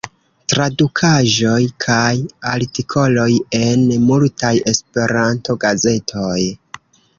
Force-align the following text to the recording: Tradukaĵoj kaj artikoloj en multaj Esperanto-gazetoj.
Tradukaĵoj 0.51 1.59
kaj 1.85 2.09
artikoloj 2.53 3.29
en 3.61 3.85
multaj 4.09 4.53
Esperanto-gazetoj. 4.75 6.41